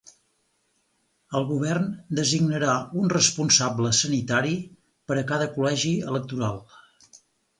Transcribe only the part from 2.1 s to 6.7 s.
designarà un responsable sanitari per a cada col·legi electoral.